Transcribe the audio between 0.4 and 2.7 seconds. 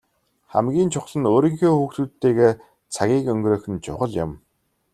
Хамгийн чухал нь өөрийнхөө хүүхдүүдтэйгээ